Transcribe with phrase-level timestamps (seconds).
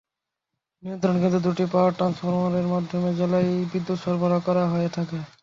[0.83, 5.17] নিয়ন্ত্রণ কেন্দ্রের দুটি পাওয়ার ট্রান্সফরমারের মাধ্যমে জেলায় বিদ্যুৎ সরবরাহ করা হয়ে থাকে।